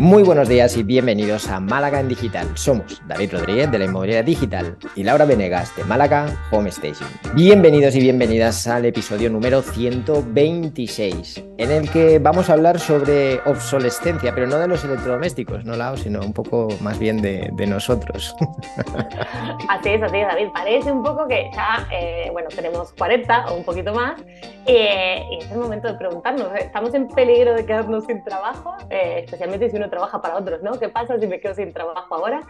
Muy 0.00 0.22
buenos 0.22 0.48
días 0.48 0.78
y 0.78 0.82
bienvenidos 0.82 1.50
a 1.50 1.60
Málaga 1.60 2.00
en 2.00 2.08
Digital. 2.08 2.56
Somos 2.56 3.02
David 3.06 3.34
Rodríguez 3.34 3.70
de 3.70 3.80
la 3.80 3.84
Inmobiliaria 3.84 4.22
Digital 4.22 4.78
y 4.96 5.02
Laura 5.02 5.26
Venegas 5.26 5.76
de 5.76 5.84
Málaga 5.84 6.34
Home 6.52 6.70
Station. 6.70 7.06
Bienvenidos 7.34 7.94
y 7.96 8.00
bienvenidas 8.00 8.66
al 8.66 8.86
episodio 8.86 9.28
número 9.28 9.60
126, 9.60 11.44
en 11.58 11.70
el 11.70 11.90
que 11.90 12.18
vamos 12.18 12.48
a 12.48 12.54
hablar 12.54 12.80
sobre 12.80 13.40
obsolescencia, 13.44 14.34
pero 14.34 14.46
no 14.46 14.56
de 14.56 14.68
los 14.68 14.82
electrodomésticos, 14.86 15.66
no 15.66 15.76
Lau, 15.76 15.98
sino 15.98 16.20
un 16.20 16.32
poco 16.32 16.68
más 16.80 16.98
bien 16.98 17.20
de, 17.20 17.50
nosotros. 17.66 18.34
Así 19.68 19.90
es, 19.90 20.02
así 20.02 20.16
es, 20.16 20.26
David. 20.26 20.48
Parece 20.54 20.90
un 20.90 21.02
poco 21.02 21.28
que 21.28 21.50
ya, 21.54 21.86
eh, 21.92 22.30
bueno, 22.32 22.48
tenemos 22.48 22.92
40 22.94 23.50
o 23.50 23.56
un 23.58 23.64
poquito 23.64 23.92
más 23.94 24.20
eh, 24.66 25.22
y 25.30 25.38
es 25.38 25.50
el 25.50 25.58
momento 25.58 25.88
de 25.88 25.94
preguntarnos, 25.94 26.48
¿estamos 26.54 26.94
en 26.94 27.08
peligro 27.08 27.54
de 27.54 27.66
quedarnos 27.66 28.04
sin 28.04 28.22
trabajo? 28.24 28.76
Eh, 28.90 29.22
especialmente 29.24 29.68
si 29.70 29.76
uno 29.76 29.89
trabaja 29.90 30.22
para 30.22 30.36
otros, 30.36 30.62
¿no? 30.62 30.78
¿Qué 30.78 30.88
pasa 30.88 31.18
si 31.18 31.26
me 31.26 31.40
quedo 31.40 31.54
sin 31.54 31.72
trabajo 31.72 32.14
ahora? 32.14 32.42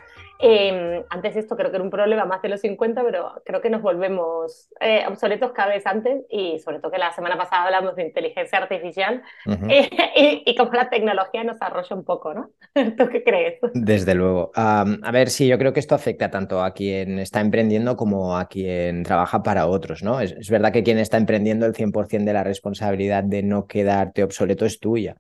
Eh, 0.43 1.05
antes 1.11 1.37
esto 1.37 1.55
creo 1.55 1.71
que 1.71 1.77
era 1.77 1.85
un 1.85 1.91
problema 1.91 2.25
más 2.25 2.41
de 2.41 2.49
los 2.49 2.61
50, 2.63 3.03
pero 3.05 3.43
creo 3.45 3.61
que 3.61 3.69
nos 3.69 3.83
volvemos 3.83 4.71
eh, 4.81 5.05
obsoletos 5.07 5.53
cada 5.53 5.69
vez 5.69 5.87
antes 5.87 6.25
y 6.31 6.59
sobre 6.61 6.79
todo 6.79 6.91
que 6.91 6.99
la 6.99 7.13
semana 7.13 7.37
pasada 7.37 7.65
hablamos 7.65 7.95
de 7.97 8.07
inteligencia 8.07 8.59
artificial 8.59 9.23
y, 9.47 10.43
y, 10.47 10.55
cómo 10.57 10.73
la 10.73 10.89
tecnología 10.89 11.45
nos 11.45 11.61
arrolla 11.61 11.95
un 11.95 12.05
poco, 12.05 12.33
¿no? 12.33 12.51
¿Tú 12.97 13.09
qué 13.09 13.23
crees? 13.23 13.59
Desde 13.75 14.15
luego. 14.15 14.51
a 14.55 14.85
ver, 15.13 15.29
sí, 15.29 15.47
yo 15.47 15.59
creo 15.59 15.75
que 15.75 15.81
esto 15.81 15.95
afecta 15.95 16.31
tanto 16.31 16.63
a 16.63 16.73
quien 16.73 17.19
está 17.19 17.41
emprendiendo 17.41 17.97
como 17.97 18.39
a 18.39 18.47
quien 18.47 19.03
trabaja 19.03 19.43
para 19.43 19.67
otros, 19.67 20.03
¿no? 20.03 20.21
Es, 20.21 20.33
es 20.33 20.49
verdad 20.49 20.73
que 20.73 20.83
quien 20.83 20.99
está 20.99 21.19
emprendiendo 21.19 21.67
el 21.67 21.75
100% 21.75 22.25
de 22.25 22.33
la 22.33 22.45
responsabilidad 22.45 23.25
de 23.25 23.43
no 23.43 23.67
quedarte 23.67 24.25
obsoleto 24.25 24.65
es 24.65 24.81
tuya 24.81 25.17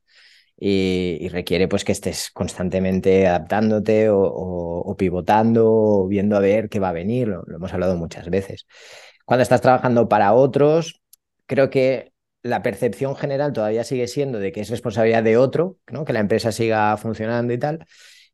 y, 0.62 1.28
requiere 1.30 1.68
pues 1.68 1.84
que 1.84 1.92
estés 1.92 2.30
constantemente 2.30 3.26
adaptándote 3.26 4.08
o, 4.10 4.94
pivotando 4.98 5.66
o 5.66 6.06
viendo 6.06 6.36
a 6.36 6.40
ver 6.40 6.68
qué 6.68 6.78
va 6.78 6.90
a 6.90 6.92
venir, 6.92 7.28
lo, 7.28 7.44
hemos 7.54 7.72
hablado 7.72 7.96
muchas 7.96 8.28
veces. 8.28 8.66
Cuando 9.24 9.42
estás 9.42 9.62
trabajando 9.62 10.08
para 10.08 10.34
otros, 10.34 11.00
creo 11.46 11.70
que 11.70 12.12
la 12.42 12.62
percepción 12.62 13.16
general 13.16 13.52
todavía 13.52 13.84
sigue 13.84 14.06
siendo 14.06 14.38
de 14.38 14.52
que 14.52 14.60
es 14.60 14.70
responsabilidad 14.70 15.22
de 15.22 15.38
otro, 15.38 15.78
¿no? 15.90 16.04
que 16.04 16.12
la 16.12 16.20
empresa 16.20 16.52
siga 16.52 16.96
funcionando 16.98 17.52
y 17.54 17.58
tal, 17.58 17.86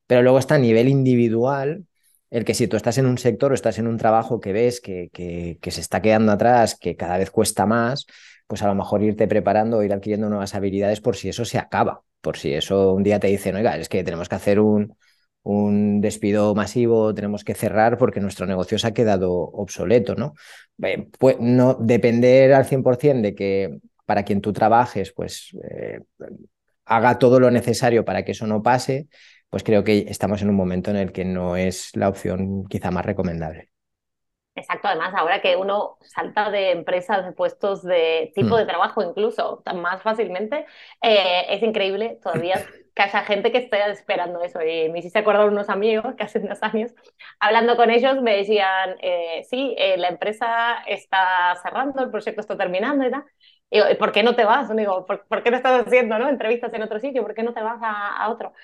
pero 0.07 0.23
luego 0.23 0.39
está 0.39 0.57
a 0.57 0.59
nivel 0.59 0.89
individual 0.89 1.85
el 2.31 2.45
que 2.45 2.55
si 2.55 2.67
tú 2.67 2.77
estás 2.77 2.99
en 2.99 3.07
un 3.07 3.19
sector 3.19 3.53
o 3.53 3.55
estás 3.55 3.79
en 3.79 3.87
un 3.87 3.99
trabajo 3.99 4.41
que 4.41 4.53
ves 4.53 4.81
que, 4.81 5.11
que, 5.13 5.71
se 5.71 5.81
está 5.81 6.03
quedando 6.03 6.33
atrás, 6.33 6.77
que 6.77 6.97
cada 6.97 7.19
vez 7.19 7.31
cuesta 7.31 7.67
más, 7.67 8.07
pues 8.49 8.63
a 8.63 8.67
lo 8.67 8.75
mejor 8.75 9.03
irte 9.03 9.29
preparando 9.29 9.79
o 9.79 9.83
ir 9.85 9.93
adquiriendo 9.93 10.29
nuevas 10.29 10.55
habilidades 10.55 11.01
por 11.01 11.17
si 11.17 11.29
eso 11.29 11.45
se 11.45 11.59
acaba 11.59 12.03
por 12.27 12.37
si 12.37 12.53
eso 12.53 12.93
un 12.93 13.05
día 13.05 13.21
te 13.21 13.29
dicen, 13.29 13.55
oiga, 13.55 13.77
es 13.77 13.89
que 13.89 14.03
tenemos 14.03 14.29
que 14.29 14.35
hacer 14.35 14.59
un, 14.59 14.97
un 15.45 16.01
despido 16.01 16.57
masivo, 16.57 17.15
tenemos 17.15 17.45
que 17.45 17.55
cerrar 17.55 17.99
porque 17.99 18.19
nuestro 18.19 18.47
negocio 18.47 18.81
se 18.81 18.89
ha 18.89 18.93
quedado 18.93 19.31
obsoleto, 19.33 20.17
¿no? 20.17 20.35
pues 21.21 21.37
no 21.39 21.75
depender 21.75 22.53
al 22.53 22.65
100% 22.65 23.23
de 23.23 23.35
que 23.37 23.79
para 24.07 24.25
quien 24.25 24.41
tú 24.41 24.53
trabajes, 24.53 25.13
pues 25.13 25.57
eh, 25.71 26.01
haga 26.85 27.21
todo 27.21 27.39
lo 27.39 27.49
necesario 27.53 28.05
para 28.05 28.25
que 28.25 28.33
eso 28.33 28.49
no 28.49 28.61
pase, 28.61 29.07
pues 29.49 29.63
creo 29.63 29.85
que 29.85 30.07
estamos 30.09 30.43
en 30.43 30.51
un 30.51 30.57
momento 30.57 30.91
en 30.91 30.97
el 30.97 31.13
que 31.13 31.25
no 31.25 31.57
es 31.57 31.91
la 31.95 32.09
opción 32.09 32.65
quizá 32.67 32.91
más 32.91 33.07
recomendable. 33.07 33.69
Exacto, 34.57 34.89
además 34.89 35.13
ahora 35.15 35.43
que 35.43 35.55
uno 35.55 35.99
salta 36.01 36.51
de 36.51 36.71
empresas, 36.71 37.27
de 37.27 37.33
puestos, 37.33 37.83
de 37.83 38.33
tipo 38.35 38.55
mm. 38.55 38.59
de 38.59 38.65
trabajo 38.65 39.03
incluso 39.03 39.63
más 39.75 40.03
fácilmente, 40.03 40.65
eh, 41.03 41.45
es 41.51 41.63
increíble 41.63 42.19
todavía 42.23 42.55
que 42.95 43.03
haya 43.03 43.23
gente 43.25 43.53
que 43.53 43.59
esté 43.59 43.91
esperando 43.91 44.43
eso. 44.43 44.63
Y 44.63 44.89
me 44.89 45.01
hiciste 45.01 45.19
acordar 45.19 45.51
unos 45.51 45.69
amigos 45.69 46.15
que 46.17 46.25
hace 46.25 46.39
unos 46.39 46.63
años, 46.63 46.95
hablando 47.39 47.77
con 47.77 47.91
ellos, 47.91 48.23
me 48.23 48.35
decían, 48.39 48.97
eh, 49.03 49.43
sí, 49.45 49.75
eh, 49.79 49.99
la 49.99 50.09
empresa 50.09 50.83
está 50.87 51.55
cerrando, 51.63 52.03
el 52.03 52.11
proyecto 52.11 52.41
está 52.41 52.57
terminando 52.57 53.07
y 53.07 53.11
tal. 53.11 53.25
Y 53.69 53.79
digo, 53.79 53.99
¿por 53.99 54.13
qué 54.13 54.23
no 54.23 54.35
te 54.35 54.45
vas? 54.47 54.75
Digo, 54.75 55.05
¿por, 55.05 55.27
¿por, 55.27 55.43
qué 55.43 55.51
no 55.51 55.59
estás 55.59 55.87
haciendo 55.87 56.19
¿no? 56.19 56.31
entrevistas 56.31 56.73
en 56.73 56.83
otro 56.83 56.99
sitio? 56.99 57.23
¿Por 57.23 57.35
qué 57.35 57.43
no 57.43 57.53
te 57.53 57.61
vas 57.61 57.81
a, 57.83 58.17
a 58.17 58.31
otro? 58.31 58.55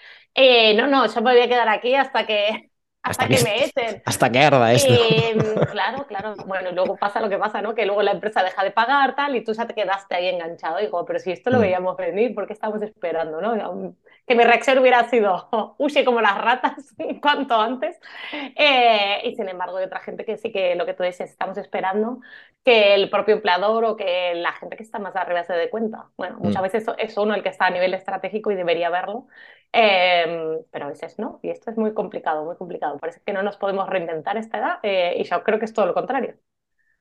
no, 0.76 0.86
no, 0.86 1.06
yo 1.06 1.20
me 1.20 1.32
voy 1.32 1.42
a 1.42 1.48
quedar 1.48 1.68
aquí 1.68 1.94
hasta 1.94 2.24
que 2.26 2.71
hasta, 3.02 3.26
que, 3.26 3.42
me 3.42 3.64
echen. 3.64 4.02
Hasta 4.04 4.30
que 4.30 4.38
arda 4.38 4.72
esto. 4.72 4.92
Em, 4.92 5.38
claro, 5.72 6.06
claro. 6.06 6.34
Bueno, 6.46 6.70
y 6.70 6.74
luego 6.74 6.96
pasa 6.96 7.20
lo 7.20 7.28
que 7.28 7.38
pasa, 7.38 7.60
¿no? 7.60 7.74
Que 7.74 7.84
luego 7.84 8.02
la 8.02 8.12
empresa 8.12 8.42
deja 8.42 8.62
de 8.62 8.70
pagar, 8.70 9.16
tal, 9.16 9.34
y 9.34 9.42
tú 9.42 9.52
ya 9.52 9.66
te 9.66 9.74
quedaste 9.74 10.14
ahí 10.14 10.28
enganchado. 10.28 10.78
Digo, 10.78 11.04
pero 11.04 11.18
si 11.18 11.32
esto 11.32 11.50
lo 11.50 11.58
mm. 11.58 11.60
veíamos 11.60 11.96
venir, 11.96 12.34
¿por 12.34 12.46
qué 12.46 12.52
estamos 12.52 12.80
esperando, 12.82 13.40
no? 13.40 13.94
Que 14.26 14.36
mi 14.36 14.44
reacción 14.44 14.78
hubiera 14.78 15.08
sido, 15.08 15.48
huye 15.78 16.04
como 16.04 16.20
las 16.20 16.38
ratas, 16.38 16.94
cuanto 17.20 17.60
antes. 17.60 17.98
Eh, 18.32 19.20
y 19.24 19.34
sin 19.34 19.48
embargo, 19.48 19.78
hay 19.78 19.84
otra 19.86 20.00
gente 20.00 20.24
que 20.24 20.36
sí 20.36 20.52
que 20.52 20.76
lo 20.76 20.86
que 20.86 20.94
tú 20.94 21.02
dices, 21.02 21.30
estamos 21.30 21.58
esperando 21.58 22.20
que 22.64 22.94
el 22.94 23.10
propio 23.10 23.34
empleador 23.34 23.84
o 23.84 23.96
que 23.96 24.34
la 24.36 24.52
gente 24.52 24.76
que 24.76 24.84
está 24.84 25.00
más 25.00 25.16
arriba 25.16 25.42
se 25.42 25.54
dé 25.54 25.68
cuenta. 25.68 26.06
Bueno, 26.16 26.38
muchas 26.38 26.60
mm. 26.60 26.62
veces 26.62 26.86
es 26.98 27.16
uno 27.16 27.34
el 27.34 27.42
que 27.42 27.48
está 27.48 27.66
a 27.66 27.70
nivel 27.70 27.94
estratégico 27.94 28.52
y 28.52 28.54
debería 28.54 28.88
verlo. 28.90 29.26
Em, 29.72 30.58
pero 30.70 30.84
a 30.84 30.88
veces 30.88 31.18
no, 31.18 31.40
y 31.42 31.48
esto 31.48 31.70
es 31.70 31.78
muy 31.78 31.94
complicado, 31.94 32.44
muy 32.44 32.56
complicado. 32.56 32.98
Parece 32.98 33.20
que 33.24 33.32
no 33.32 33.42
nos 33.42 33.56
podemos 33.56 33.88
reinventar 33.88 34.36
esta 34.36 34.58
edad 34.58 34.74
eh, 34.82 35.14
y 35.18 35.24
yo 35.24 35.42
creo 35.42 35.58
que 35.58 35.64
es 35.64 35.72
todo 35.72 35.86
lo 35.86 35.94
contrario. 35.94 36.34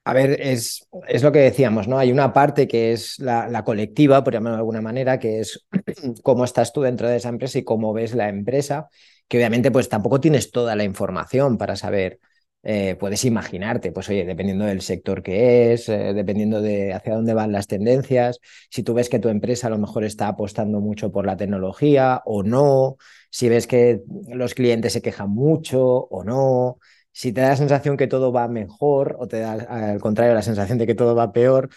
A 0.03 0.13
ver, 0.13 0.41
es, 0.41 0.87
es 1.07 1.21
lo 1.21 1.31
que 1.31 1.39
decíamos, 1.39 1.87
¿no? 1.87 1.99
Hay 1.99 2.11
una 2.11 2.33
parte 2.33 2.67
que 2.67 2.91
es 2.91 3.19
la, 3.19 3.63
colectiva, 3.63 4.23
por 4.23 4.33
llamarlo 4.33 4.55
de 4.55 4.61
alguna 4.61 4.81
manera, 4.81 5.19
que 5.19 5.41
es 5.41 5.67
cómo 6.23 6.43
estás 6.43 6.73
tú 6.73 6.81
dentro 6.81 7.07
de 7.07 7.17
esa 7.17 7.29
empresa 7.29 7.59
y 7.59 7.63
cómo 7.63 7.93
ves 7.93 8.15
la 8.15 8.29
empresa, 8.29 8.89
que 9.27 9.38
obviamente 9.38 9.69
pues 9.69 9.89
tampoco 9.89 10.19
tienes 10.19 10.51
toda 10.51 10.75
la 10.75 10.83
información 10.83 11.57
para 11.57 11.75
saber 11.75 12.19
eh, 12.63 12.95
puedes 12.99 13.25
imaginarte, 13.25 13.91
pues 13.91 14.09
oye, 14.09 14.25
dependiendo 14.25 14.66
del 14.66 14.81
sector 14.81 15.23
que 15.23 15.73
es, 15.73 15.89
eh, 15.89 16.13
dependiendo 16.13 16.61
de 16.61 16.94
hacia 16.94 17.16
dónde 17.16 17.33
van 17.33 17.51
las 17.51 17.67
tendencias, 17.67 18.39
si 18.69 18.83
tú 18.83 18.94
ves 18.94 19.09
que 19.09 19.19
tu 19.19 19.29
empresa 19.29 19.67
a 19.67 19.69
lo 19.72 19.77
mejor 19.79 20.03
está 20.03 20.27
apostando 20.27 20.79
mucho 20.79 21.11
por 21.11 21.25
la 21.25 21.38
tecnología 21.38 22.21
o 22.25 22.44
no, 22.44 22.97
si 23.29 23.50
ves 23.50 23.67
que 23.67 24.01
los 24.29 24.53
clientes 24.53 24.94
se 24.94 25.01
quejan 25.01 25.29
mucho 25.31 25.81
o 25.83 26.23
no, 26.23 26.79
si 27.11 27.33
te 27.33 27.41
da 27.41 27.50
la 27.50 27.55
sensación 27.57 27.97
que 27.97 28.07
todo 28.07 28.31
va 28.31 28.47
mejor 28.47 29.16
o 29.19 29.27
te 29.27 29.39
da 29.39 29.53
al 29.53 30.00
contrario 30.00 30.33
la 30.33 30.41
sensación 30.41 30.77
de 30.77 30.88
que 30.88 30.95
todo 30.95 31.16
va 31.16 31.33
peor, 31.33 31.69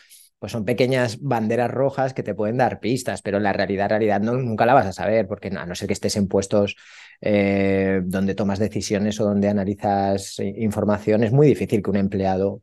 pues 0.45 0.53
son 0.53 0.67
pequeñas 0.67 1.23
banderas 1.23 1.71
rojas 1.71 2.13
que 2.13 2.23
te 2.23 2.35
pueden 2.35 2.59
dar 2.59 2.79
pistas, 2.79 3.23
pero 3.23 3.41
la 3.41 3.55
realidad, 3.55 3.89
realidad 3.89 4.21
nunca 4.21 4.67
la 4.67 4.75
vas 4.75 4.85
a 4.85 4.93
saber, 4.93 5.27
porque 5.27 5.49
a 5.49 5.65
no 5.65 5.75
ser 5.75 5.87
que 5.87 5.95
estés 5.95 6.17
en 6.17 6.29
puestos 6.29 6.77
eh, 7.23 8.03
donde 8.05 8.35
tomas 8.35 8.59
decisiones 8.59 9.19
o 9.21 9.25
donde 9.25 9.49
analizas 9.49 10.39
información, 10.41 11.25
es 11.25 11.33
muy 11.33 11.47
difícil 11.47 11.83
que 11.83 11.89
un 11.89 11.97
empleado 11.97 12.61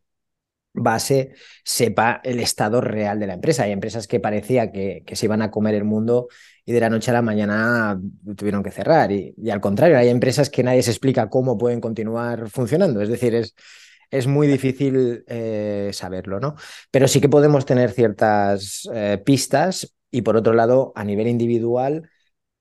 base 0.74 1.34
sepa 1.64 2.22
el 2.24 2.40
estado 2.40 2.82
real 2.82 3.20
de 3.20 3.26
la 3.26 3.34
empresa. 3.34 3.64
Hay 3.64 3.72
empresas 3.72 4.06
que 4.06 4.20
parecía 4.20 4.72
que, 4.72 5.04
se 5.12 5.26
iban 5.26 5.42
a 5.42 5.50
comer 5.50 5.74
el 5.74 5.84
mundo 5.84 6.28
y 6.64 6.74
de 6.74 6.82
la 6.82 6.90
noche 6.92 7.10
a 7.10 7.16
la 7.16 7.24
mañana 7.24 8.00
tuvieron 8.38 8.62
que 8.62 8.70
cerrar. 8.70 9.12
Y, 9.12 9.34
al 9.50 9.60
contrario, 9.60 9.98
hay 9.98 10.10
empresas 10.10 10.52
que 10.52 10.62
nadie 10.62 10.84
se 10.84 10.92
explica 10.92 11.32
cómo 11.32 11.58
pueden 11.58 11.82
continuar 11.82 12.48
funcionando. 12.48 13.02
Es 13.02 13.10
decir, 13.10 13.34
es, 13.34 13.56
es 14.12 14.28
muy 14.28 14.48
difícil 14.48 15.24
eh, 15.28 15.90
saberlo, 15.94 16.40
¿no? 16.40 16.56
Pero 16.92 17.08
sí 17.08 17.22
que 17.22 17.30
podemos 17.30 17.66
tener 17.66 17.92
ciertas 17.92 18.88
eh, 18.94 19.22
pistas 19.26 19.96
y 20.12 20.22
por 20.22 20.36
otro 20.36 20.54
lado, 20.54 20.92
a 20.96 21.04
nivel 21.06 21.28
individual, 21.28 22.10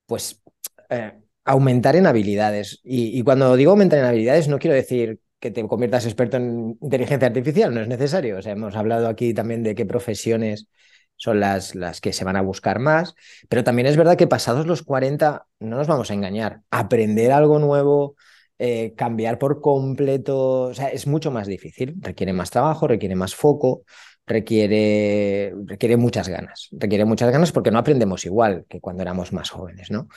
pues 0.07 0.41
eh, 0.89 1.21
aumentar 1.45 1.97
en 1.97 2.07
habilidades. 2.07 2.81
Y, 2.85 3.23
cuando 3.25 3.57
digo 3.57 3.73
aumentar 3.73 3.99
en 3.99 4.05
habilidades, 4.07 4.49
no 4.49 4.59
quiero 4.59 4.77
decir 4.77 5.21
que 5.41 5.51
te 5.51 5.67
conviertas 5.67 6.05
experto 6.07 6.37
en 6.37 6.79
inteligencia 6.81 7.29
artificial, 7.29 7.75
no 7.75 7.81
es 7.81 7.89
necesario. 7.89 8.39
O 8.39 8.43
sea, 8.43 8.53
hemos 8.53 8.77
hablado 8.77 9.09
aquí 9.09 9.35
también 9.35 9.63
de 9.63 9.75
qué 9.75 9.87
profesiones 9.87 10.69
son 11.17 11.41
las, 11.41 11.75
las 11.75 12.01
que 12.01 12.13
se 12.13 12.25
van 12.25 12.37
a 12.37 12.43
buscar 12.43 12.79
más, 12.79 13.15
pero 13.49 13.65
también 13.65 13.87
es 13.87 13.97
verdad 13.97 14.17
que 14.17 14.27
pasados 14.27 14.67
los 14.67 14.83
40, 14.83 15.47
no 15.61 15.77
nos 15.77 15.87
vamos 15.87 16.11
a 16.11 16.15
engañar, 16.15 16.63
aprender 16.71 17.33
algo 17.33 17.59
nuevo, 17.59 18.17
eh, 18.63 18.93
cambiar 18.95 19.39
por 19.39 19.63
completo, 19.63 20.65
o 20.65 20.75
sea, 20.75 20.89
es 20.89 21.07
mucho 21.07 21.31
más 21.31 21.47
difícil, 21.47 21.95
requiere 21.99 22.35
más 22.35 22.51
trabajo, 22.51 22.87
requiere 22.87 23.17
más 23.17 23.35
foco, 23.35 23.85
requiere, 24.27 25.55
requiere 25.65 25.97
muchas 25.97 26.29
ganas, 26.29 26.69
requiere 26.73 27.07
muchas 27.07 27.33
ganas 27.33 27.53
porque 27.53 27.71
no 27.71 27.79
aprendemos 27.79 28.27
igual 28.27 28.67
que 28.69 28.79
cuando 28.79 29.01
éramos 29.01 29.33
más 29.33 29.49
jóvenes, 29.49 29.91
¿no? 29.91 30.09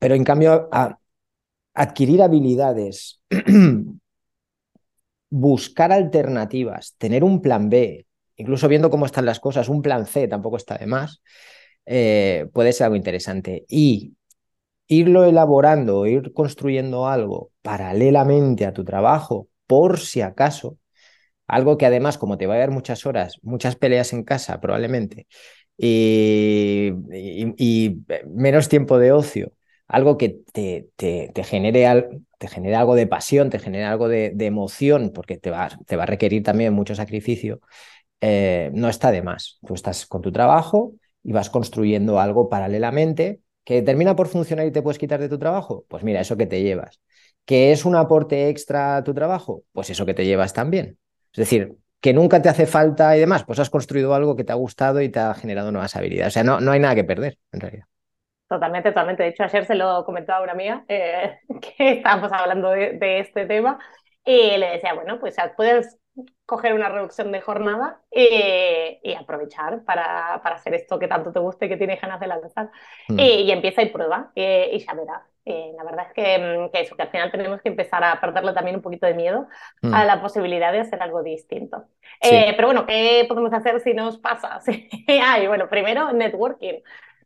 Pero 0.00 0.16
en 0.16 0.24
cambio, 0.24 0.68
adquirir 1.74 2.22
habilidades, 2.22 3.22
buscar 5.30 5.92
alternativas, 5.92 6.96
tener 6.98 7.22
un 7.22 7.40
plan 7.40 7.68
B, 7.68 8.04
incluso 8.34 8.66
viendo 8.66 8.90
cómo 8.90 9.06
están 9.06 9.26
las 9.26 9.38
cosas, 9.38 9.68
un 9.68 9.80
plan 9.80 10.06
C 10.06 10.26
tampoco 10.26 10.56
está 10.56 10.76
de 10.76 10.86
más, 10.86 11.22
eh, 11.86 12.48
puede 12.52 12.72
ser 12.72 12.86
algo 12.86 12.96
interesante. 12.96 13.64
Y 13.68 14.16
irlo 14.88 15.24
elaborando, 15.24 16.04
ir 16.06 16.32
construyendo 16.32 17.06
algo 17.06 17.51
paralelamente 17.62 18.66
a 18.66 18.72
tu 18.72 18.84
trabajo, 18.84 19.48
por 19.66 20.00
si 20.00 20.20
acaso, 20.20 20.78
algo 21.46 21.78
que 21.78 21.86
además, 21.86 22.18
como 22.18 22.38
te 22.38 22.46
va 22.46 22.54
a 22.54 22.58
dar 22.58 22.70
muchas 22.70 23.06
horas, 23.06 23.38
muchas 23.42 23.76
peleas 23.76 24.12
en 24.12 24.24
casa 24.24 24.60
probablemente, 24.60 25.26
y, 25.76 26.92
menos 28.28 28.68
tiempo 28.68 28.98
de 28.98 29.12
ocio, 29.12 29.52
algo 29.88 30.16
que 30.16 30.40
te, 30.52 30.88
te, 30.96 31.44
genere, 31.44 31.86
algo 31.86 32.94
de 32.94 33.06
pasión, 33.06 33.50
te 33.50 33.58
genere 33.58 33.84
algo 33.84 34.08
de, 34.08 34.34
emoción, 34.38 35.12
porque 35.14 35.38
te 35.38 35.50
va, 35.50 35.70
te 35.86 35.96
va 35.96 36.04
a 36.04 36.06
requerir 36.06 36.42
también 36.42 36.72
mucho 36.72 36.94
sacrificio, 36.94 37.60
eh, 38.20 38.70
no 38.74 38.88
está 38.88 39.10
de 39.10 39.22
más. 39.22 39.58
Tú 39.66 39.74
estás 39.74 40.06
con 40.06 40.22
tu 40.22 40.32
trabajo 40.32 40.94
y 41.22 41.32
vas 41.32 41.50
construyendo 41.50 42.20
algo 42.20 42.48
paralelamente 42.48 43.40
que 43.64 43.82
termina 43.82 44.16
por 44.16 44.28
funcionar 44.28 44.66
y 44.66 44.72
te 44.72 44.82
puedes 44.82 44.98
quitar 44.98 45.20
de 45.20 45.28
tu 45.28 45.38
trabajo. 45.38 45.84
Pues 45.88 46.04
mira, 46.04 46.20
eso 46.20 46.36
que 46.36 46.46
te 46.46 46.62
llevas. 46.62 47.00
¿Que 47.44 47.72
es 47.72 47.84
un 47.84 47.96
aporte 47.96 48.48
extra 48.48 48.96
a 48.96 49.04
tu 49.04 49.14
trabajo? 49.14 49.62
Pues 49.72 49.90
eso 49.90 50.06
que 50.06 50.14
te 50.14 50.24
llevas 50.24 50.52
también. 50.52 50.98
Es 51.32 51.38
decir, 51.38 51.76
que 52.00 52.12
nunca 52.12 52.42
te 52.42 52.48
hace 52.48 52.66
falta 52.66 53.16
y 53.16 53.20
demás, 53.20 53.44
pues 53.44 53.58
has 53.58 53.70
construido 53.70 54.14
algo 54.14 54.36
que 54.36 54.44
te 54.44 54.52
ha 54.52 54.56
gustado 54.56 55.00
y 55.00 55.08
te 55.08 55.20
ha 55.20 55.34
generado 55.34 55.70
nuevas 55.72 55.94
habilidades. 55.96 56.32
O 56.32 56.34
sea, 56.34 56.44
no, 56.44 56.60
no 56.60 56.72
hay 56.72 56.80
nada 56.80 56.94
que 56.94 57.04
perder, 57.04 57.38
en 57.52 57.60
realidad. 57.60 57.84
Totalmente, 58.48 58.90
totalmente. 58.90 59.22
De 59.22 59.28
hecho, 59.30 59.44
ayer 59.44 59.64
se 59.64 59.74
lo 59.74 60.04
comentaba 60.04 60.40
a 60.40 60.42
una 60.42 60.54
mía 60.54 60.84
eh, 60.88 61.38
que 61.60 61.92
estábamos 61.92 62.30
hablando 62.32 62.70
de, 62.70 62.98
de, 62.98 63.20
este 63.20 63.46
tema 63.46 63.78
y 64.24 64.56
le 64.58 64.72
decía, 64.72 64.94
bueno, 64.94 65.18
pues 65.18 65.36
puedes 65.56 65.98
coger 66.46 66.74
una 66.74 66.88
reducción 66.88 67.32
de 67.32 67.40
jornada 67.40 68.00
y, 68.10 69.14
aprovechar 69.14 69.84
para, 69.84 70.40
para, 70.42 70.56
hacer 70.56 70.74
esto 70.74 70.98
que 70.98 71.08
tanto 71.08 71.32
te 71.32 71.38
guste 71.38 71.66
y 71.66 71.68
que 71.68 71.76
tienes 71.76 72.00
ganas 72.00 72.20
de 72.20 72.26
lanzar. 72.26 72.70
Mm. 73.08 73.18
Y, 73.18 73.50
empieza 73.50 73.82
y 73.82 73.90
prueba 73.90 74.30
y, 74.34 74.78
ya 74.78 74.94
verás. 74.94 75.22
la 75.44 75.84
verdad 75.84 76.06
es 76.08 76.12
que, 76.12 76.38
mm, 76.38 76.70
que, 76.70 76.80
eso, 76.80 76.96
que 76.96 77.02
al 77.02 77.10
final 77.10 77.30
tenemos 77.30 77.62
que 77.62 77.68
empezar 77.70 78.04
a 78.04 78.20
perderle 78.20 78.52
también 78.52 78.76
un 78.76 78.82
poquito 78.82 79.06
de 79.06 79.14
miedo 79.14 79.48
mm. 79.80 79.94
a 79.94 80.04
la 80.04 80.20
posibilidad 80.20 80.72
de 80.72 80.80
hacer 80.80 81.02
algo 81.02 81.22
distinto. 81.22 81.84
Eh, 82.20 82.52
pero 82.56 82.68
bueno, 82.68 82.86
¿qué 82.86 83.24
podemos 83.28 83.52
hacer 83.52 83.80
si 83.80 83.94
nos 83.94 84.18
pasa? 84.18 84.60
Sí. 84.60 84.88
bueno, 85.46 85.68
primero, 85.68 86.12
networking. 86.12 86.80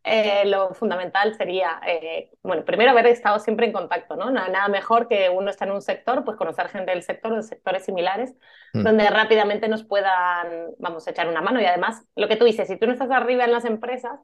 Eh, 0.09 0.45
lo 0.45 0.73
fundamental 0.73 1.35
sería, 1.35 1.81
eh, 1.85 2.31
bueno, 2.41 2.63
primero 2.63 2.91
haber 2.91 3.07
estado 3.07 3.39
siempre 3.39 3.65
en 3.65 3.73
contacto, 3.73 4.15
¿no? 4.15 4.31
Nada, 4.31 4.67
mejor 4.69 5.09
que 5.09 5.29
uno 5.29 5.49
está 5.49 5.65
en 5.65 5.71
un 5.71 5.81
sector, 5.81 6.23
pues 6.23 6.37
conocer 6.37 6.69
gente 6.69 6.91
del 6.91 7.03
sector, 7.03 7.35
de 7.35 7.43
sectores 7.43 7.83
similares, 7.83 8.33
mm. 8.73 8.83
donde 8.83 9.09
rápidamente 9.09 9.67
nos 9.67 9.83
puedan, 9.83 10.71
vamos, 10.79 11.05
a 11.07 11.11
echar 11.11 11.27
una 11.27 11.41
mano. 11.41 11.59
Y 11.59 11.65
además, 11.65 12.05
lo 12.15 12.29
que 12.29 12.37
tú 12.37 12.45
dices, 12.45 12.69
si 12.69 12.77
tú 12.77 12.87
no 12.87 12.93
estás 12.93 13.11
arriba 13.11 13.43
en 13.43 13.51
las 13.51 13.65
empresas, 13.65 14.17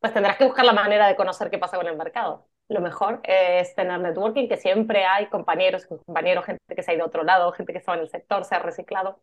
pues 0.00 0.12
tendrás 0.12 0.36
que 0.36 0.44
buscar 0.44 0.64
la 0.64 0.72
manera 0.72 1.06
de 1.06 1.14
conocer 1.14 1.50
qué 1.50 1.58
pasa 1.58 1.76
con 1.76 1.86
el 1.86 1.96
mercado. 1.96 2.48
Lo 2.68 2.80
mejor 2.80 3.20
es 3.22 3.74
tener 3.76 4.00
networking, 4.00 4.48
que 4.48 4.56
siempre 4.56 5.04
hay 5.04 5.26
compañeros, 5.26 5.86
compañeros, 5.86 6.46
gente 6.46 6.74
que 6.74 6.82
se 6.82 6.90
ha 6.90 6.94
ido 6.94 7.04
a 7.04 7.06
otro 7.06 7.22
lado, 7.22 7.52
gente 7.52 7.72
que 7.72 7.78
estaba 7.78 7.96
en 7.96 8.02
el 8.02 8.10
sector, 8.10 8.44
se 8.44 8.56
ha 8.56 8.58
reciclado 8.58 9.22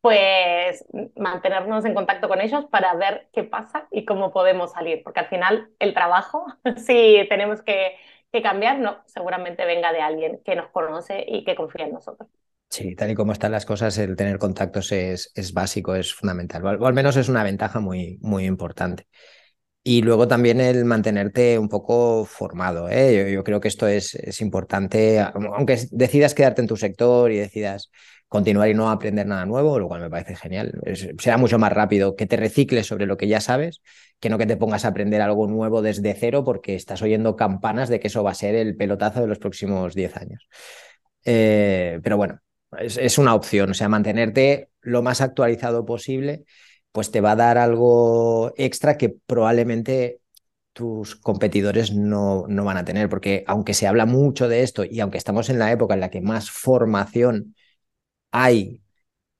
pues 0.00 0.84
mantenernos 1.16 1.84
en 1.84 1.94
contacto 1.94 2.28
con 2.28 2.40
ellos 2.40 2.64
para 2.70 2.94
ver 2.94 3.28
qué 3.32 3.44
pasa 3.44 3.86
y 3.90 4.04
cómo 4.04 4.32
podemos 4.32 4.72
salir, 4.72 5.02
porque 5.02 5.20
al 5.20 5.28
final 5.28 5.70
el 5.78 5.92
trabajo, 5.92 6.46
si 6.76 7.26
tenemos 7.28 7.62
que, 7.62 7.96
cambiar, 8.42 8.78
no, 8.78 8.98
seguramente 9.06 9.64
venga 9.64 9.92
de 9.92 10.00
alguien 10.00 10.40
que 10.44 10.54
nos 10.54 10.68
conoce 10.70 11.24
y 11.26 11.44
que 11.44 11.56
confía 11.56 11.86
en 11.86 11.92
nosotros. 11.94 12.28
Sí, 12.68 12.94
tal 12.94 13.10
y 13.10 13.14
como 13.16 13.32
están 13.32 13.50
las 13.50 13.66
cosas, 13.66 13.98
el 13.98 14.14
tener 14.14 14.38
contactos 14.38 14.92
es, 14.92 15.32
es 15.34 15.52
básico, 15.52 15.96
es 15.96 16.14
fundamental, 16.14 16.64
o 16.64 16.86
al 16.86 16.94
menos 16.94 17.16
es 17.16 17.28
una 17.28 17.42
ventaja 17.42 17.80
muy, 17.80 18.18
muy 18.22 18.44
importante. 18.44 19.08
Y 19.82 20.02
luego 20.02 20.28
también 20.28 20.60
el 20.60 20.84
mantenerte 20.84 21.58
un 21.58 21.68
poco 21.68 22.26
formado. 22.26 22.88
¿eh? 22.90 23.32
Yo, 23.32 23.42
creo 23.42 23.60
que 23.60 23.68
esto 23.68 23.88
es, 23.88 24.14
es 24.14 24.40
importante, 24.42 25.18
aunque 25.20 25.78
decidas 25.90 26.34
quedarte 26.34 26.60
en 26.60 26.68
tu 26.68 26.76
sector 26.76 27.32
y 27.32 27.38
decidas 27.38 27.90
continuar 28.30 28.68
y 28.68 28.74
no 28.74 28.90
aprender 28.90 29.26
nada 29.26 29.44
nuevo, 29.44 29.76
lo 29.80 29.88
cual 29.88 30.02
me 30.02 30.08
parece 30.08 30.36
genial. 30.36 30.80
será 31.18 31.36
mucho 31.36 31.58
más 31.58 31.72
rápido 31.72 32.14
que 32.14 32.26
te 32.26 32.36
recicles 32.36 32.86
sobre 32.86 33.06
lo 33.06 33.16
que 33.16 33.26
ya 33.26 33.40
sabes 33.40 33.82
que 34.20 34.30
no 34.30 34.38
que 34.38 34.46
te 34.46 34.56
pongas 34.56 34.84
a 34.84 34.88
aprender 34.88 35.20
algo 35.20 35.48
nuevo 35.48 35.82
desde 35.82 36.14
cero 36.14 36.44
porque 36.44 36.76
estás 36.76 37.02
oyendo 37.02 37.34
campanas 37.34 37.88
de 37.88 37.98
que 37.98 38.06
eso 38.06 38.22
va 38.22 38.30
a 38.30 38.34
ser 38.34 38.54
el 38.54 38.76
pelotazo 38.76 39.20
de 39.20 39.26
los 39.26 39.38
próximos 39.38 39.94
10 39.94 40.16
años. 40.16 40.48
Eh, 41.24 41.98
pero 42.04 42.16
bueno, 42.16 42.38
es, 42.78 42.98
es, 42.98 43.18
una 43.18 43.34
opción, 43.34 43.70
o 43.70 43.74
sea, 43.74 43.88
mantenerte 43.88 44.68
lo 44.80 45.02
más 45.02 45.20
actualizado 45.20 45.84
posible, 45.84 46.44
pues 46.92 47.10
te 47.10 47.20
va 47.20 47.32
a 47.32 47.36
dar 47.36 47.58
algo 47.58 48.52
extra 48.56 48.96
que 48.96 49.08
probablemente 49.26 50.20
tus 50.72 51.16
competidores 51.16 51.92
no, 51.94 52.44
no 52.46 52.64
van 52.64 52.76
a 52.76 52.84
tener, 52.84 53.08
porque 53.08 53.42
aunque 53.48 53.74
se 53.74 53.88
habla 53.88 54.06
mucho 54.06 54.48
de 54.48 54.62
esto 54.62 54.84
y 54.84 55.00
aunque 55.00 55.18
estamos 55.18 55.50
en 55.50 55.58
la 55.58 55.72
época 55.72 55.94
en 55.94 56.00
la 56.00 56.10
que 56.10 56.20
más 56.20 56.50
formación 56.50 57.56
hay 58.30 58.82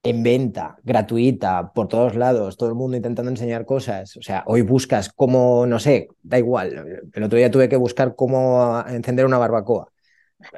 en 0.03 0.23
venta, 0.23 0.79
gratuita, 0.83 1.73
por 1.75 1.89
todos 1.89 2.17
lados, 2.17 2.57
todo 2.57 2.71
el 2.71 2.75
mundo 2.75 2.97
intentando 2.97 3.31
enseñar 3.31 3.67
cosas. 3.67 4.17
O 4.17 4.23
sea, 4.23 4.45
hoy 4.47 4.63
buscas 4.63 5.11
cómo, 5.11 5.67
no 5.67 5.79
sé, 5.79 6.09
da 6.23 6.39
igual. 6.39 7.03
El 7.13 7.23
otro 7.23 7.39
día 7.39 7.51
tuve 7.51 7.69
que 7.69 7.77
buscar 7.77 8.15
cómo 8.17 8.83
encender 8.89 9.27
una 9.27 9.39
barbacoa. 9.39 9.93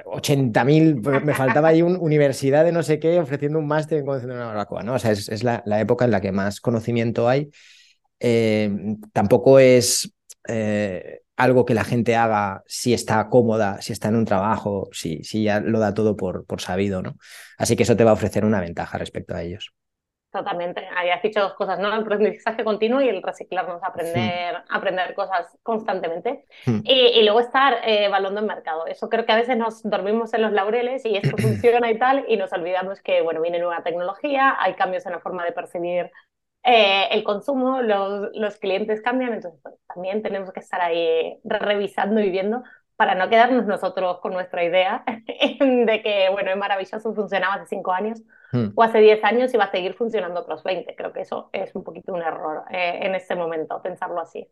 80.000, 0.07 1.01
pues, 1.03 1.25
me 1.25 1.35
faltaba 1.35 1.69
ahí 1.69 1.83
una 1.83 1.99
universidad 1.99 2.65
de 2.65 2.71
no 2.71 2.85
sé 2.85 3.01
qué 3.01 3.19
ofreciendo 3.19 3.59
un 3.59 3.67
máster 3.67 3.99
en 3.99 4.05
cómo 4.05 4.15
encender 4.15 4.37
una 4.37 4.47
barbacoa, 4.47 4.83
¿no? 4.85 4.95
O 4.95 4.99
sea, 5.01 5.11
es, 5.11 5.43
la, 5.43 5.63
época 5.81 6.05
en 6.05 6.13
la 6.13 6.21
que 6.21 6.31
más 6.31 6.61
conocimiento 6.61 7.29
hay. 7.29 7.51
Eh, 8.21 8.71
tampoco 9.13 9.59
es 9.59 10.13
eh, 10.47 11.22
algo 11.37 11.65
que 11.65 11.75
la 11.75 11.85
gente 11.85 12.17
haga 12.17 12.63
si 12.67 12.95
está 12.95 13.29
cómoda, 13.29 13.81
si 13.81 13.93
está 13.93 14.09
en 14.09 14.17
un 14.17 14.25
trabajo, 14.25 14.89
si, 14.93 15.25
si 15.25 15.45
ya 15.45 15.61
lo 15.61 15.79
da 15.79 15.95
todo 15.95 16.17
por, 16.17 16.47
por 16.47 16.61
sabido, 16.61 17.03
¿no? 17.03 17.17
Así 17.59 17.77
que 17.77 17.85
eso 17.85 17.97
te 17.97 18.05
va 18.05 18.11
a 18.11 18.15
ofrecer 18.15 18.45
una 18.45 18.61
ventaja 18.61 18.99
respecto 18.99 19.35
a 19.35 19.43
ellos. 19.43 19.73
Totalmente. 20.33 20.89
Habías 20.97 21.21
dicho 21.23 21.41
dos 21.41 21.53
cosas, 21.53 21.79
¿no? 21.79 21.89
El 21.89 22.01
aprendizaje 22.01 22.65
continuo 22.65 23.03
y 23.03 23.09
el 23.11 23.23
reciclarnos, 23.23 23.83
aprender, 23.83 24.63
aprender 24.71 25.15
cosas 25.15 25.59
constantemente. 25.63 26.47
Hmm. 26.65 26.81
Y, 26.85 27.23
luego 27.23 27.41
estar 27.41 27.75
eh, 27.85 28.07
evaluando 28.07 28.41
el 28.41 28.47
mercado. 28.47 28.87
Eso 28.87 29.11
creo 29.11 29.27
que 29.27 29.33
a 29.33 29.37
veces 29.37 29.59
nos 29.59 29.83
dormimos 29.83 30.33
en 30.33 30.41
los 30.41 30.53
laureles 30.53 31.05
y 31.05 31.17
esto 31.17 31.37
funciona 31.39 31.91
y 31.91 31.99
tal, 31.99 32.25
y 32.29 32.39
nos 32.39 32.51
olvidamos 32.55 33.03
que, 33.03 33.21
bueno, 33.21 33.43
viene 33.43 33.59
nueva 33.59 33.83
tecnología, 33.83 34.57
hay 34.59 34.73
cambios 34.73 35.05
en 35.05 35.13
la 35.13 35.21
forma 35.21 35.45
de 35.45 35.53
percibir 35.53 36.11
eh, 36.65 37.09
el 37.11 37.25
consumo, 37.25 37.83
los, 37.83 38.31
los, 38.35 38.57
clientes 38.57 39.01
cambian, 39.03 39.35
entonces 39.35 39.59
pues, 39.63 39.75
también 39.93 40.23
tenemos 40.23 40.53
que 40.53 40.61
estar 40.61 40.81
ahí 40.81 41.39
revisando 41.45 42.21
y 42.21 42.31
viendo 42.31 42.63
para 42.97 43.17
no 43.17 43.29
quedarnos 43.29 43.67
nosotros 43.67 44.21
con 44.21 44.33
nuestra 44.33 44.63
idea 44.63 45.03
de 45.27 46.03
que, 46.05 46.29
bueno, 46.31 46.53
es 46.53 46.57
maravilloso, 46.57 47.15
funcionaba 47.15 47.55
hace 47.55 47.67
cinco 47.67 47.93
años 47.93 48.23
hmm. 48.53 48.69
o 48.77 48.83
hace 48.85 49.01
diez 49.01 49.25
años 49.25 49.53
y 49.53 49.57
va 49.57 49.65
a 49.65 49.71
seguir 49.73 49.95
funcionando 49.95 50.39
otros 50.39 50.63
20. 50.63 50.95
Creo 50.95 51.13
que 51.13 51.23
eso 51.23 51.51
es 51.53 51.75
un 51.75 51.83
poquito 51.83 52.13
un 52.15 52.23
error 52.23 52.63
eh, 52.71 53.01
en 53.03 53.17
este 53.17 53.35
momento, 53.35 53.83
pensarlo 53.83 54.21
así. 54.21 54.47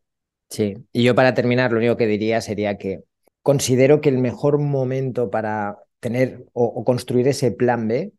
Sí, 0.49 0.75
y 0.93 1.05
yo 1.05 1.15
para 1.15 1.33
terminar, 1.33 1.71
lo 1.71 1.79
único 1.79 1.97
que 1.97 2.09
diría 2.09 2.41
sería 2.41 2.77
que 2.77 3.05
considero 3.43 4.01
que 4.01 4.09
el 4.09 4.19
mejor 4.19 4.59
momento 4.59 5.31
para 5.31 5.79
tener 6.01 6.45
o 6.55 6.83
construir 6.85 7.29
ese 7.29 7.53
plan 7.53 7.87
B 7.87 8.13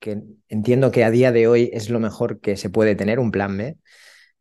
que 0.00 0.22
entiendo 0.48 0.90
que 0.90 1.04
a 1.04 1.10
día 1.10 1.30
de 1.32 1.46
hoy 1.46 1.70
es 1.72 1.90
lo 1.90 2.00
mejor 2.00 2.40
que 2.40 2.56
se 2.56 2.70
puede 2.70 2.96
tener, 2.96 3.20
un 3.20 3.30
plan 3.30 3.56
B, 3.56 3.76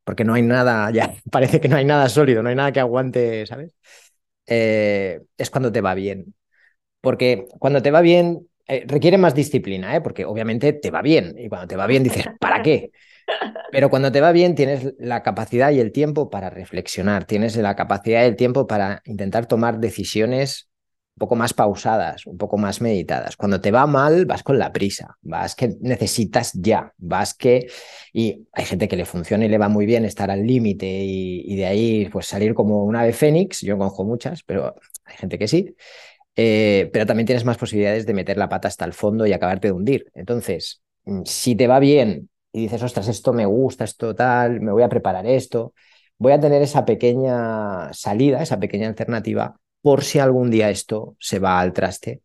porque 0.03 0.23
no 0.23 0.33
hay 0.33 0.41
nada, 0.41 0.89
ya 0.93 1.13
parece 1.31 1.61
que 1.61 1.69
no 1.69 1.77
hay 1.77 1.85
nada 1.85 2.09
sólido, 2.09 2.41
no 2.43 2.49
hay 2.49 2.55
nada 2.55 2.71
que 2.71 2.79
aguante, 2.79 3.45
¿sabes? 3.45 3.75
Eh, 4.47 5.21
es 5.37 5.49
cuando 5.49 5.71
te 5.71 5.81
va 5.81 5.93
bien. 5.93 6.33
Porque 7.01 7.45
cuando 7.59 7.81
te 7.81 7.91
va 7.91 8.01
bien, 8.01 8.47
eh, 8.67 8.85
requiere 8.87 9.17
más 9.17 9.35
disciplina, 9.35 9.95
¿eh? 9.95 10.01
porque 10.01 10.25
obviamente 10.25 10.73
te 10.73 10.91
va 10.91 11.01
bien. 11.01 11.35
Y 11.37 11.49
cuando 11.49 11.67
te 11.67 11.75
va 11.75 11.87
bien 11.87 12.03
dices, 12.03 12.25
¿para 12.39 12.61
qué? 12.61 12.91
Pero 13.71 13.89
cuando 13.89 14.11
te 14.11 14.21
va 14.21 14.31
bien 14.31 14.55
tienes 14.55 14.93
la 14.99 15.23
capacidad 15.23 15.71
y 15.71 15.79
el 15.79 15.91
tiempo 15.91 16.29
para 16.29 16.49
reflexionar, 16.49 17.25
tienes 17.25 17.55
la 17.57 17.75
capacidad 17.75 18.23
y 18.23 18.27
el 18.27 18.35
tiempo 18.35 18.67
para 18.67 19.01
intentar 19.05 19.45
tomar 19.47 19.79
decisiones 19.79 20.68
poco 21.19 21.35
más 21.35 21.53
pausadas, 21.53 22.25
un 22.25 22.37
poco 22.37 22.57
más 22.57 22.81
meditadas. 22.81 23.37
Cuando 23.37 23.61
te 23.61 23.71
va 23.71 23.85
mal, 23.85 24.25
vas 24.25 24.41
con 24.41 24.57
la 24.57 24.71
prisa, 24.71 25.17
vas 25.21 25.55
que 25.55 25.75
necesitas 25.81 26.53
ya, 26.53 26.93
vas 26.97 27.35
que... 27.35 27.67
Y 28.13 28.47
hay 28.53 28.65
gente 28.65 28.87
que 28.87 28.95
le 28.95 29.05
funciona 29.05 29.45
y 29.45 29.49
le 29.49 29.59
va 29.59 29.69
muy 29.69 29.85
bien 29.85 30.05
estar 30.05 30.31
al 30.31 30.47
límite 30.47 30.87
y, 30.87 31.55
de 31.55 31.65
ahí 31.67 32.09
pues 32.11 32.25
salir 32.25 32.55
como 32.55 32.85
una 32.85 33.01
ave 33.01 33.13
fénix, 33.13 33.61
yo 33.61 33.77
conozco 33.77 34.03
muchas, 34.03 34.43
pero 34.43 34.75
hay 35.05 35.17
gente 35.17 35.37
que 35.37 35.47
sí. 35.47 35.75
Eh, 36.35 36.89
pero 36.93 37.05
también 37.05 37.27
tienes 37.27 37.45
más 37.45 37.57
posibilidades 37.57 38.05
de 38.05 38.13
meter 38.13 38.37
la 38.37 38.49
pata 38.49 38.67
hasta 38.67 38.85
el 38.85 38.93
fondo 38.93 39.25
y 39.27 39.33
acabarte 39.33 39.67
de 39.67 39.73
hundir. 39.73 40.09
Entonces, 40.15 40.81
mm, 41.05 41.23
si 41.25 41.55
te 41.55 41.67
va 41.67 41.79
bien 41.79 42.29
y 42.51 42.61
dices, 42.61 42.81
ostras, 42.81 43.07
esto 43.09 43.33
me 43.33 43.45
gusta, 43.45 43.83
esto 43.83 44.15
tal, 44.15 44.61
me 44.61 44.71
voy 44.71 44.83
a 44.83 44.89
preparar 44.89 45.27
esto, 45.27 45.73
voy 46.17 46.33
a 46.33 46.39
tener 46.39 46.61
esa 46.61 46.85
pequeña 46.85 47.91
salida, 47.93 48.41
esa 48.41 48.59
pequeña 48.59 48.87
alternativa 48.87 49.59
por 49.81 50.03
si 50.03 50.19
algún 50.19 50.51
día 50.51 50.69
esto 50.69 51.15
se 51.19 51.39
va 51.39 51.59
al 51.59 51.73
traste 51.73 52.21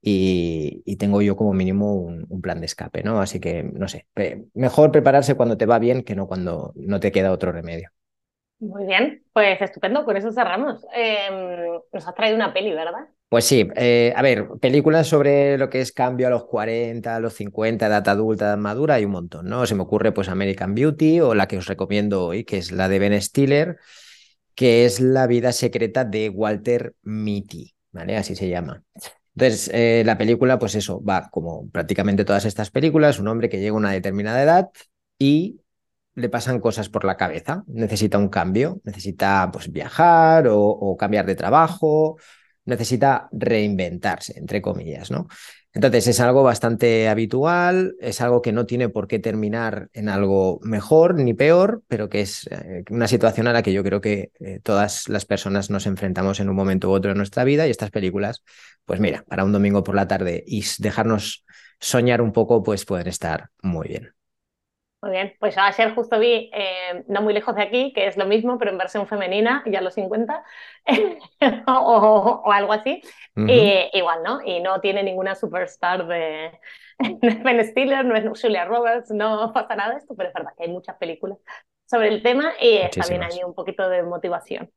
y, 0.00 0.96
tengo 0.96 1.22
yo 1.22 1.36
como 1.36 1.52
mínimo 1.52 1.94
un, 1.94 2.40
plan 2.40 2.60
de 2.60 2.66
escape, 2.66 3.02
¿no? 3.02 3.20
Así 3.20 3.40
que, 3.40 3.62
no 3.62 3.88
sé, 3.88 4.06
mejor 4.54 4.90
prepararse 4.90 5.34
cuando 5.34 5.56
te 5.56 5.66
va 5.66 5.78
bien 5.78 6.02
que 6.02 6.14
no 6.14 6.26
cuando 6.26 6.72
no 6.76 7.00
te 7.00 7.12
queda 7.12 7.32
otro 7.32 7.52
remedio. 7.52 7.90
Muy 8.60 8.86
bien, 8.86 9.22
pues 9.32 9.60
estupendo, 9.60 10.04
con 10.04 10.16
eso 10.16 10.32
cerramos. 10.32 10.84
Em, 10.92 11.80
nos 11.92 12.08
has 12.08 12.14
traído 12.14 12.36
una 12.36 12.52
peli, 12.52 12.72
¿verdad? 12.72 13.06
Pues 13.28 13.44
sí, 13.44 13.68
eh, 13.76 14.12
a 14.16 14.22
ver, 14.22 14.48
películas 14.60 15.06
sobre 15.06 15.58
lo 15.58 15.68
que 15.68 15.80
es 15.80 15.92
cambio 15.92 16.26
a 16.26 16.30
los 16.30 16.46
40, 16.46 17.14
a 17.14 17.20
los 17.20 17.34
50, 17.34 17.86
edad 17.86 18.08
adulta, 18.08 18.46
edad 18.46 18.56
madura, 18.56 18.94
hay 18.94 19.04
un 19.04 19.12
montón, 19.12 19.48
¿no? 19.48 19.66
Se 19.66 19.74
me 19.74 19.82
ocurre 19.82 20.12
pues 20.12 20.28
American 20.28 20.74
Beauty 20.74 21.20
o 21.20 21.34
la 21.34 21.46
que 21.46 21.58
os 21.58 21.66
recomiendo 21.66 22.24
hoy, 22.24 22.44
que 22.44 22.56
es 22.56 22.72
la 22.72 22.88
de 22.88 22.98
Ben 22.98 23.20
Stiller, 23.20 23.76
que 24.58 24.84
es 24.84 24.98
La 25.00 25.28
vida 25.28 25.52
secreta 25.52 26.04
de 26.04 26.28
Walter 26.30 26.94
Mitty, 27.02 27.76
¿vale? 27.92 28.16
Así 28.16 28.34
se 28.34 28.48
llama. 28.48 28.82
Entonces, 29.36 29.70
eh, 29.72 30.02
la 30.04 30.18
película, 30.18 30.58
pues 30.58 30.74
eso, 30.74 31.00
va 31.04 31.28
como 31.30 31.70
prácticamente 31.70 32.24
todas 32.24 32.44
estas 32.44 32.70
películas, 32.72 33.20
un 33.20 33.28
hombre 33.28 33.48
que 33.48 33.60
llega 33.60 33.70
a 33.70 33.76
una 33.76 33.92
determinada 33.92 34.42
edad 34.42 34.68
y 35.16 35.60
le 36.16 36.28
pasan 36.28 36.58
cosas 36.58 36.88
por 36.88 37.04
la 37.04 37.16
cabeza, 37.16 37.62
necesita 37.68 38.18
un 38.18 38.28
cambio, 38.28 38.80
necesita 38.82 39.48
pues 39.52 39.70
viajar 39.70 40.48
o, 40.48 40.58
o 40.60 40.96
cambiar 40.96 41.26
de 41.26 41.36
trabajo, 41.36 42.18
necesita 42.64 43.28
reinventarse, 43.30 44.38
entre 44.38 44.60
comillas, 44.60 45.12
¿no? 45.12 45.28
Entonces 45.78 46.08
es 46.08 46.18
algo 46.18 46.42
bastante 46.42 47.06
habitual, 47.08 47.94
es 48.00 48.20
algo 48.20 48.42
que 48.42 48.50
no 48.50 48.66
tiene 48.66 48.88
por 48.88 49.06
qué 49.06 49.20
terminar 49.20 49.90
en 49.92 50.08
algo 50.08 50.58
mejor 50.64 51.14
ni 51.14 51.34
peor, 51.34 51.84
pero 51.86 52.08
que 52.08 52.20
es 52.20 52.48
eh, 52.50 52.82
una 52.90 53.06
situación 53.06 53.46
a 53.46 53.52
la 53.52 53.62
que 53.62 53.72
yo 53.72 53.84
creo 53.84 54.00
que 54.00 54.32
eh, 54.40 54.58
todas 54.60 55.08
las 55.08 55.24
personas 55.24 55.70
nos 55.70 55.86
enfrentamos 55.86 56.40
en 56.40 56.48
un 56.48 56.56
momento 56.56 56.88
u 56.88 56.92
otro 56.94 57.12
de 57.12 57.16
nuestra 57.16 57.44
vida 57.44 57.68
y 57.68 57.70
estas 57.70 57.92
películas, 57.92 58.42
pues 58.86 58.98
mira, 58.98 59.24
para 59.28 59.44
un 59.44 59.52
domingo 59.52 59.84
por 59.84 59.94
la 59.94 60.08
tarde 60.08 60.42
y 60.48 60.64
dejarnos 60.80 61.44
soñar 61.78 62.22
un 62.22 62.32
poco, 62.32 62.64
pues 62.64 62.84
pueden 62.84 63.06
estar 63.06 63.50
muy 63.62 63.86
bien. 63.86 64.17
Muy 65.00 65.12
bien, 65.12 65.34
pues 65.38 65.56
ayer 65.56 65.94
justo 65.94 66.18
vi, 66.18 66.50
eh, 66.52 67.04
no 67.06 67.22
muy 67.22 67.32
lejos 67.32 67.54
de 67.54 67.62
aquí, 67.62 67.92
que 67.92 68.08
es 68.08 68.16
lo 68.16 68.26
mismo, 68.26 68.58
pero 68.58 68.72
en 68.72 68.78
versión 68.78 69.06
femenina, 69.06 69.62
ya 69.66 69.78
a 69.78 69.82
los 69.82 69.94
50, 69.94 70.42
o, 71.68 72.42
o, 72.44 72.52
algo 72.52 72.72
así. 72.72 73.00
y, 73.36 73.90
igual, 73.92 74.24
¿no? 74.24 74.40
Y 74.44 74.60
no 74.60 74.80
tiene 74.80 75.04
ninguna 75.04 75.36
superstar 75.36 76.04
de, 76.08 76.58
Ben 76.98 77.64
Stiller, 77.64 78.04
no 78.04 78.16
es 78.16 78.40
Julia 78.40 78.64
Roberts, 78.64 79.12
no 79.12 79.52
pasa 79.52 79.76
nada 79.76 79.92
de 79.92 79.98
esto, 79.98 80.16
pero 80.16 80.30
es 80.30 80.34
verdad 80.34 80.52
que 80.56 80.64
hay 80.64 80.70
muchas 80.70 80.96
películas 80.96 81.38
sobre 81.86 82.08
el 82.08 82.22
tema 82.22 82.52
y 82.60 82.80
también 82.90 83.22
hay 83.22 83.44
un 83.44 83.54
poquito 83.54 83.88
de 83.88 84.02
motivación. 84.02 84.68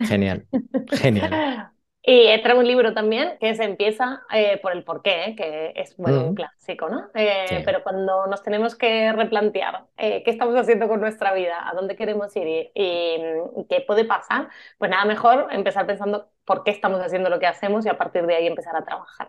Genial, 0.00 0.46
genial. 0.90 1.70
Y 2.02 2.28
he 2.28 2.54
un 2.54 2.66
libro 2.66 2.94
también 2.94 3.36
que 3.40 3.54
se 3.54 3.64
empieza 3.64 4.22
eh, 4.32 4.58
por 4.62 4.72
el 4.72 4.84
porqué, 4.84 5.24
¿eh? 5.24 5.36
que 5.36 5.72
es 5.76 5.94
bueno, 5.98 6.28
un 6.28 6.34
clásico, 6.34 6.88
¿no? 6.88 7.08
Eh, 7.14 7.62
pero 7.66 7.82
cuando 7.82 8.26
nos 8.26 8.42
tenemos 8.42 8.74
que 8.74 9.12
replantear 9.12 9.84
qué 9.98 10.22
estamos 10.24 10.56
haciendo 10.56 10.88
con 10.88 11.00
nuestra 11.00 11.34
vida, 11.34 11.68
a 11.68 11.74
dónde 11.74 11.96
queremos 11.96 12.34
ir 12.36 12.70
y, 12.74 13.20
qué 13.68 13.84
puede 13.86 14.06
pasar, 14.06 14.48
pues 14.78 14.90
nada 14.90 15.04
mejor 15.04 15.48
empezar 15.50 15.86
pensando 15.86 16.30
por 16.46 16.64
qué 16.64 16.70
estamos 16.70 17.00
haciendo 17.00 17.28
lo 17.28 17.38
que 17.38 17.46
hacemos 17.46 17.84
y 17.84 17.90
a 17.90 17.98
partir 17.98 18.26
de 18.26 18.34
ahí 18.34 18.46
empezar 18.46 18.74
a 18.74 18.82
trabajar. 18.82 19.28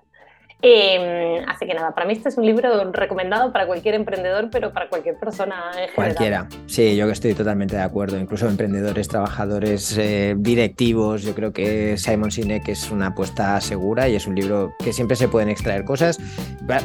Em, 0.63 1.43
así 1.47 1.65
que 1.65 1.73
nada, 1.73 1.93
para 1.95 2.05
mí 2.05 2.13
este 2.13 2.29
es 2.29 2.37
un 2.37 2.45
libro 2.45 2.91
recomendado 2.91 3.51
para 3.51 3.65
cualquier 3.65 3.95
emprendedor, 3.95 4.49
pero 4.51 4.71
para 4.71 4.89
cualquier 4.89 5.17
persona 5.17 5.71
en. 5.77 5.93
Cualquiera, 5.95 6.47
sí, 6.67 6.95
yo 6.95 7.09
estoy 7.09 7.33
totalmente 7.33 7.75
de 7.75 7.81
acuerdo. 7.81 8.19
Incluso 8.19 8.47
emprendedores, 8.47 9.07
trabajadores, 9.07 9.97
eh, 9.97 10.35
directivos, 10.37 11.23
yo 11.23 11.33
creo 11.33 11.51
que 11.51 11.97
Simon 11.97 12.31
Sinek 12.31 12.67
es 12.69 12.91
una 12.91 13.07
apuesta 13.07 13.59
segura 13.61 14.07
y 14.07 14.15
es 14.15 14.27
un 14.27 14.35
libro 14.35 14.73
que 14.83 14.93
siempre 14.93 15.15
se 15.15 15.27
pueden 15.27 15.49
extraer 15.49 15.83
cosas. 15.83 16.19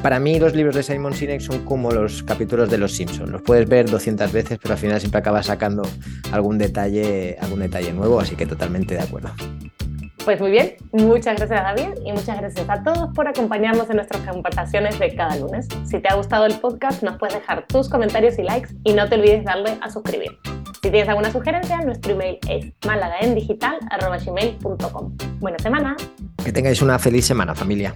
Para 0.02 0.18
mí 0.18 0.38
los 0.38 0.54
libros 0.54 0.74
de 0.74 0.82
Simon 0.82 1.12
Sinek 1.12 1.40
son 1.40 1.64
como 1.64 1.90
los 1.90 2.22
capítulos 2.22 2.70
de 2.70 2.78
Los 2.78 2.92
Simpsons. 2.92 3.30
Los 3.30 3.42
puedes 3.42 3.68
ver 3.68 3.90
200 3.90 4.32
veces, 4.32 4.58
pero 4.60 4.72
al 4.72 4.80
final 4.80 5.00
siempre 5.00 5.20
acabas 5.20 5.46
sacando 5.46 5.82
algún 6.32 6.56
detalle, 6.56 7.36
algún 7.40 7.60
detalle 7.60 7.92
nuevo, 7.92 8.20
así 8.20 8.36
que 8.36 8.46
totalmente 8.46 8.94
de 8.94 9.02
acuerdo. 9.02 9.30
Pues 10.26 10.38
muy 10.40 10.50
bien, 10.50 10.74
muchas 10.90 11.36
gracias 11.36 11.62
David 11.62 12.00
y 12.04 12.10
muchas 12.10 12.40
gracias 12.40 12.68
a 12.68 12.82
todos 12.82 13.14
por 13.14 13.28
acompañarnos 13.28 13.88
en 13.90 13.94
nuestras 13.94 14.28
conversaciones 14.28 14.98
de 14.98 15.14
cada 15.14 15.36
lunes. 15.36 15.68
Si 15.84 16.00
te 16.00 16.08
ha 16.08 16.16
gustado 16.16 16.46
el 16.46 16.58
podcast, 16.58 17.04
nos 17.04 17.16
puedes 17.16 17.36
dejar 17.36 17.64
tus 17.68 17.88
comentarios 17.88 18.36
y 18.40 18.42
likes 18.42 18.74
y 18.82 18.92
no 18.92 19.08
te 19.08 19.14
olvides 19.14 19.44
darle 19.44 19.78
a 19.80 19.88
suscribir. 19.88 20.36
Si 20.82 20.90
tienes 20.90 21.08
alguna 21.08 21.30
sugerencia, 21.30 21.80
nuestro 21.82 22.14
email 22.14 22.40
es 22.48 22.72
malagaendigital.com. 22.84 25.16
Buena 25.38 25.60
semana. 25.60 25.96
Que 26.44 26.50
tengáis 26.50 26.82
una 26.82 26.98
feliz 26.98 27.24
semana, 27.24 27.54
familia. 27.54 27.94